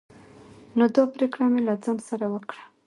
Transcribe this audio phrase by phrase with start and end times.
[0.77, 2.63] نو دا پريکړه مې له ځان سره وکړه